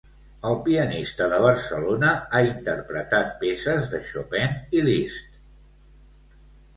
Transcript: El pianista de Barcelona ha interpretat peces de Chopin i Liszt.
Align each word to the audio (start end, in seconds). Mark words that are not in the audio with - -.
El 0.51 0.55
pianista 0.67 1.25
de 1.33 1.37
Barcelona 1.41 2.13
ha 2.15 2.41
interpretat 2.47 3.29
peces 3.43 3.85
de 3.91 3.99
Chopin 4.07 4.57
i 4.79 4.81
Liszt. 4.89 5.37